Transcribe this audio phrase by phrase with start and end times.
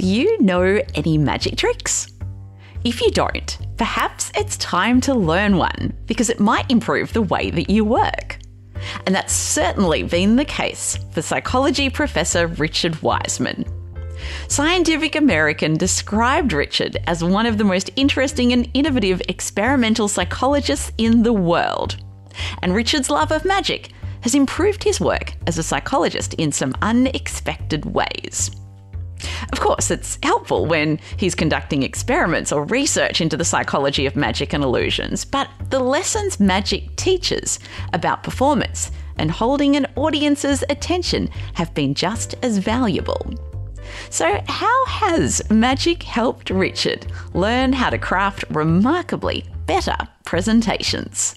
[0.00, 2.06] Do you know any magic tricks?
[2.86, 7.50] If you don't, perhaps it's time to learn one because it might improve the way
[7.50, 8.38] that you work.
[9.04, 13.66] And that's certainly been the case for psychology professor Richard Wiseman.
[14.48, 21.24] Scientific American described Richard as one of the most interesting and innovative experimental psychologists in
[21.24, 22.02] the world.
[22.62, 23.90] And Richard's love of magic
[24.22, 28.50] has improved his work as a psychologist in some unexpected ways.
[29.52, 34.52] Of course, it's helpful when he's conducting experiments or research into the psychology of magic
[34.52, 37.58] and illusions, but the lessons magic teaches
[37.92, 43.34] about performance and holding an audience's attention have been just as valuable.
[44.08, 51.34] So, how has magic helped Richard learn how to craft remarkably better presentations?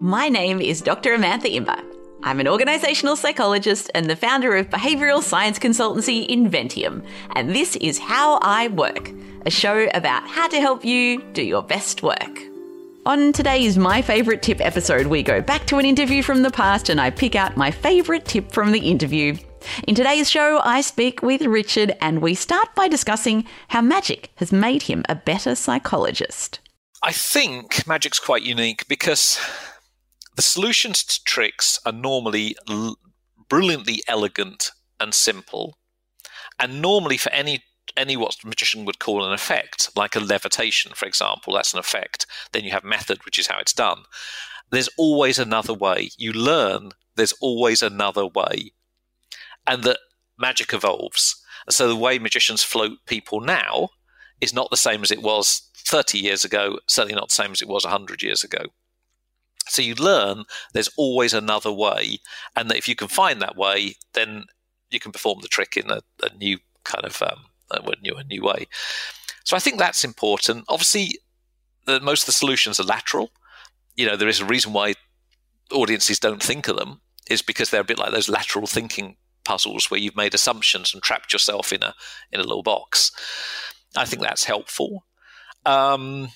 [0.00, 1.16] My name is Dr.
[1.16, 1.93] Amantha Imber.
[2.24, 7.04] I'm an organisational psychologist and the founder of behavioural science consultancy Inventium,
[7.36, 9.10] and this is How I Work,
[9.44, 12.40] a show about how to help you do your best work.
[13.04, 16.88] On today's My Favourite Tip episode, we go back to an interview from the past
[16.88, 19.36] and I pick out my favourite tip from the interview.
[19.86, 24.50] In today's show, I speak with Richard and we start by discussing how magic has
[24.50, 26.60] made him a better psychologist.
[27.02, 29.38] I think magic's quite unique because
[30.34, 32.98] the solutions to tricks are normally l-
[33.48, 35.78] brilliantly elegant and simple,
[36.58, 37.64] and normally for any
[37.96, 41.78] any what a magician would call an effect, like a levitation, for example, that's an
[41.78, 42.26] effect.
[42.52, 44.02] Then you have method, which is how it's done.
[44.70, 46.10] There's always another way.
[46.16, 48.72] You learn there's always another way,
[49.66, 49.98] and that
[50.38, 51.40] magic evolves.
[51.70, 53.90] So the way magicians float people now
[54.40, 57.62] is not the same as it was 30 years ago, certainly not the same as
[57.62, 58.64] it was 100 years ago.
[59.74, 62.20] So you learn there's always another way,
[62.56, 64.44] and that if you can find that way, then
[64.90, 68.24] you can perform the trick in a, a new kind of um, a new a
[68.24, 68.66] new way.
[69.44, 70.64] So I think that's important.
[70.68, 71.18] Obviously,
[71.86, 73.30] the, most of the solutions are lateral.
[73.96, 74.94] You know, there is a reason why
[75.70, 79.90] audiences don't think of them is because they're a bit like those lateral thinking puzzles
[79.90, 81.94] where you've made assumptions and trapped yourself in a
[82.32, 83.12] in a little box.
[83.96, 85.04] I think that's helpful.
[85.66, 86.28] Um,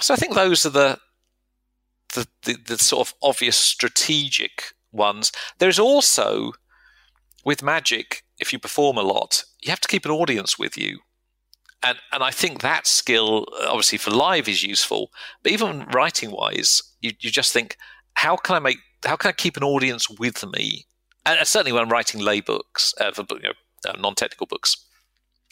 [0.00, 0.98] so I think those are the
[2.16, 5.30] the, the, the sort of obvious strategic ones.
[5.58, 6.52] There's also,
[7.44, 10.98] with magic, if you perform a lot, you have to keep an audience with you.
[11.82, 15.10] And, and I think that skill, obviously, for live is useful.
[15.42, 17.76] But even writing wise, you, you just think,
[18.14, 20.86] how can I make, how can I keep an audience with me?
[21.24, 23.52] And certainly when I'm writing lay books, uh, for you know,
[23.88, 24.76] uh, non technical books,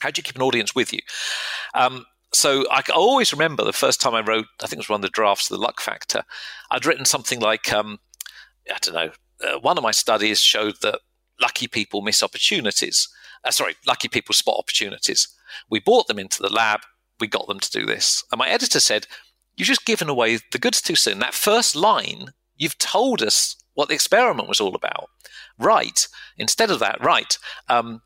[0.00, 1.00] how do you keep an audience with you?
[1.74, 4.98] Um, so I, always remember the first time I wrote, I think it was one
[4.98, 6.22] of the drafts of the Luck Factor.
[6.70, 7.98] I'd written something like, um,
[8.72, 9.10] I don't know,
[9.42, 11.00] uh, one of my studies showed that
[11.40, 13.08] lucky people miss opportunities.
[13.44, 15.28] Uh, sorry, lucky people spot opportunities.
[15.70, 16.80] We brought them into the lab,
[17.18, 18.22] we got them to do this.
[18.30, 19.06] And my editor said,
[19.56, 21.18] You've just given away the goods too soon.
[21.18, 25.10] That first line, you've told us what the experiment was all about.
[25.58, 26.08] Right.
[26.38, 27.36] Instead of that, right.
[27.68, 28.00] Um,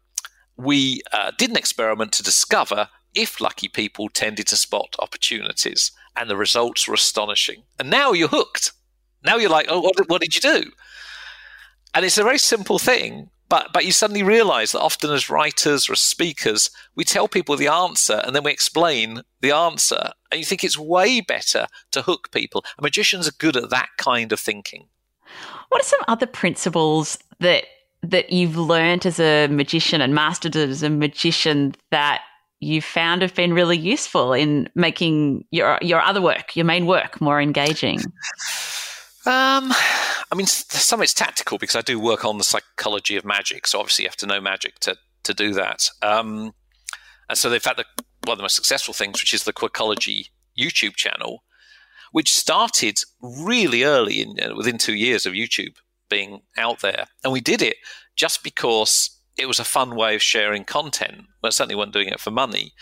[0.57, 6.31] we uh, did an experiment to discover if lucky people tended to spot opportunities, and
[6.31, 7.63] the results were astonishing.
[7.79, 8.73] And now you're hooked.
[9.25, 10.71] Now you're like, oh, what, what did you do?
[11.95, 15.89] And it's a very simple thing, but but you suddenly realize that often as writers
[15.89, 20.41] or as speakers, we tell people the answer and then we explain the answer, and
[20.41, 22.65] you think it's way better to hook people.
[22.77, 24.89] And magicians are good at that kind of thinking.
[25.69, 27.65] What are some other principles that
[28.03, 32.23] that you've learned as a magician and mastered as a magician that
[32.65, 37.21] you found have been really useful in making your your other work, your main work,
[37.21, 38.01] more engaging?
[39.27, 39.73] Um,
[40.31, 43.79] I mean, some it's tactical because I do work on the psychology of magic, so
[43.79, 45.89] obviously you have to know magic to to do that.
[46.03, 46.53] Um,
[47.29, 47.85] and so they've had the,
[48.25, 51.43] one of the most successful things, which is the Quirkology YouTube channel,
[52.13, 55.77] which started really early, in, uh, within two years of YouTube
[56.11, 57.77] being out there, and we did it
[58.17, 61.27] just because it was a fun way of sharing content.
[61.43, 62.73] Well, certainly wasn't doing it for money.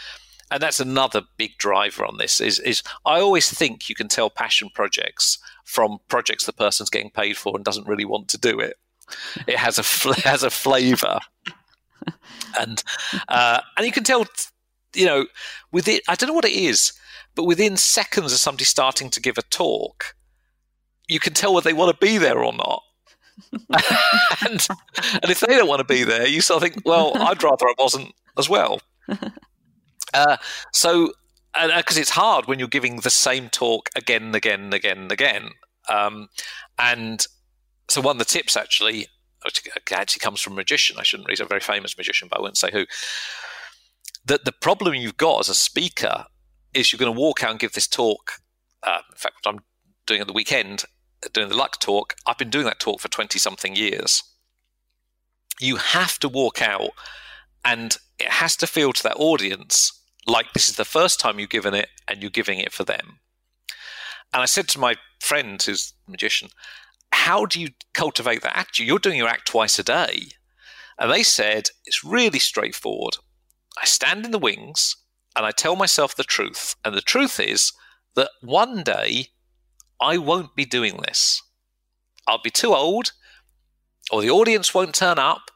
[0.50, 4.28] And that's another big driver on this is, is I always think you can tell
[4.28, 8.60] passion projects from projects the person's getting paid for and doesn't really want to do
[8.60, 8.76] it.
[9.46, 11.20] It has a fl- has a flavour,
[12.58, 12.82] and
[13.28, 14.26] uh, and you can tell,
[14.94, 15.26] you know,
[15.70, 16.02] with it.
[16.08, 16.93] I don't know what it is,
[17.34, 20.14] but within seconds of somebody starting to give a talk,
[21.08, 22.82] you can tell whether they want to be there or not.
[23.52, 24.67] and,
[25.12, 27.67] and if they don't want to be there, you sort of think, well, I'd rather
[27.67, 28.81] I wasn't as well.
[30.14, 30.37] Uh,
[30.75, 31.11] so,
[31.55, 34.99] because uh, it's hard when you're giving the same talk again and again and again
[34.99, 35.50] and again.
[35.88, 36.29] Um,
[36.79, 37.25] and
[37.88, 39.06] so, one of the tips actually
[39.44, 40.96] which actually comes from a magician.
[40.99, 41.31] I shouldn't.
[41.31, 42.87] He's a very famous magician, but I won't say who.
[44.25, 46.26] That the problem you've got as a speaker
[46.75, 48.32] is you're going to walk out and give this talk.
[48.82, 49.61] Uh, in fact, I'm
[50.06, 50.84] doing at the weekend,
[51.32, 52.14] doing the luck talk.
[52.26, 54.22] I've been doing that talk for twenty something years.
[55.60, 56.90] You have to walk out,
[57.64, 59.92] and it has to feel to that audience
[60.26, 63.20] like this is the first time you've given it, and you're giving it for them.
[64.32, 66.48] And I said to my friend, who's a magician,
[67.12, 68.78] how do you cultivate that act?
[68.78, 70.28] You're doing your act twice a day.
[70.98, 73.16] And they said, it's really straightforward.
[73.80, 74.96] I stand in the wings
[75.36, 76.76] and I tell myself the truth.
[76.84, 77.72] And the truth is
[78.14, 79.28] that one day
[80.02, 81.40] I won't be doing this.
[82.26, 83.12] I'll be too old,
[84.10, 85.50] or the audience won't turn up,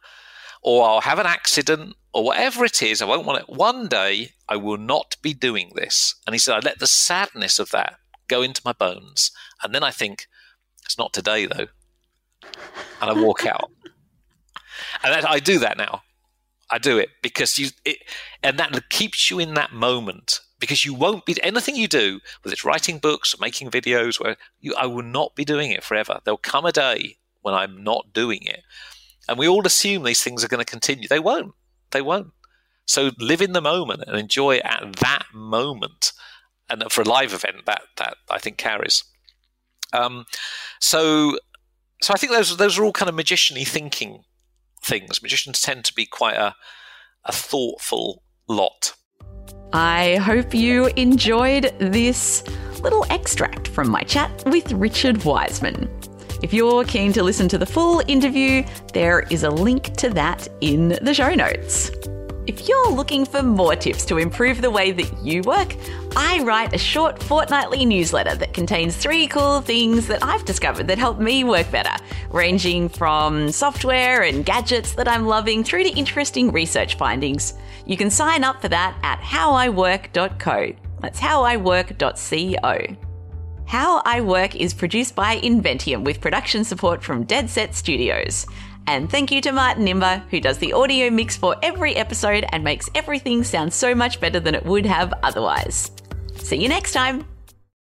[0.63, 3.03] or I'll have an accident, or whatever it is.
[3.03, 3.49] I won't want it.
[3.49, 6.15] One day I will not be doing this.
[6.27, 7.99] And he said, I let the sadness of that
[8.29, 9.33] go into my bones.
[9.63, 10.27] And then I think,
[10.85, 11.67] it's not today though.
[13.01, 13.71] And I walk out.
[15.03, 16.03] And that, I do that now.
[16.71, 17.99] I do it because you, it,
[18.43, 22.53] and that keeps you in that moment because you won't be anything you do, whether
[22.53, 26.21] it's writing books or making videos, where you, I will not be doing it forever.
[26.25, 28.63] There'll come a day when I'm not doing it,
[29.29, 31.09] and we all assume these things are going to continue.
[31.09, 31.53] They won't.
[31.91, 32.33] They won't.
[32.87, 36.13] So live in the moment and enjoy it at that moment.
[36.69, 39.05] And for a live event, that that I think carries.
[39.93, 40.25] Um,
[40.81, 41.39] so,
[42.03, 44.25] so I think those those are all kind of magician-y thinking
[44.83, 45.23] things.
[45.23, 46.55] Magicians tend to be quite a
[47.25, 48.95] a thoughtful lot.
[49.79, 52.43] I hope you enjoyed this
[52.81, 55.91] little extract from my chat with Richard Wiseman.
[56.43, 58.65] If you're keen to listen to the full interview,
[58.95, 61.91] there is a link to that in the show notes.
[62.47, 65.75] If you're looking for more tips to improve the way that you work,
[66.15, 70.97] I write a short fortnightly newsletter that contains three cool things that I've discovered that
[70.97, 71.91] help me work better,
[72.31, 77.55] ranging from software and gadgets that I'm loving through to interesting research findings.
[77.85, 80.73] You can sign up for that at howiwork.co.
[81.01, 82.97] That's howiwork.co.
[83.67, 88.47] How I Work is produced by Inventium with production support from Dead Set Studios.
[88.87, 92.63] And thank you to Martin Imber, who does the audio mix for every episode and
[92.63, 95.91] makes everything sound so much better than it would have otherwise.
[96.39, 97.36] See you next time.